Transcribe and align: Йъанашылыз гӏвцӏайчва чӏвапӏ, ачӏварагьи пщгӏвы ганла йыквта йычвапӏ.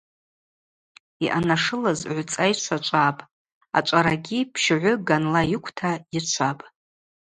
Йъанашылыз 1.25 1.99
гӏвцӏайчва 2.15 2.77
чӏвапӏ, 2.85 3.25
ачӏварагьи 3.77 4.39
пщгӏвы 4.53 4.93
ганла 5.07 5.41
йыквта 5.51 5.91
йычвапӏ. 6.13 6.65